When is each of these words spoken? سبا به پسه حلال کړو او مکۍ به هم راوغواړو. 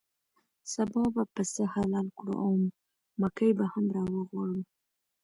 سبا 0.73 1.03
به 1.13 1.23
پسه 1.35 1.63
حلال 1.73 2.07
کړو 2.17 2.35
او 2.43 2.51
مکۍ 3.21 3.51
به 3.57 3.65
هم 3.73 3.85
راوغواړو. 3.95 4.61